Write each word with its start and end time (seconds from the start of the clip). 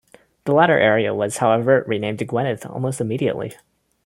The 0.45 0.53
latter 0.53 0.79
area 0.79 1.13
was, 1.13 1.37
however, 1.37 1.83
renamed 1.85 2.27
Gwynedd 2.27 2.65
almost 2.65 2.99
immediately. 2.99 3.53